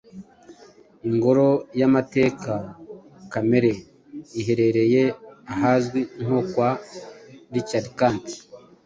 [1.07, 1.49] Ingoro
[1.79, 2.51] y’amateka
[3.31, 3.71] kamere
[4.39, 5.03] iherereye
[5.53, 6.69] ahazwi nko kwa
[7.55, 8.25] Richard Kandt